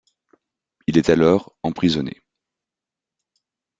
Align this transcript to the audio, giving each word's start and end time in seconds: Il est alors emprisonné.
Il 0.87 0.97
est 0.97 1.11
alors 1.11 1.55
emprisonné. 1.61 2.19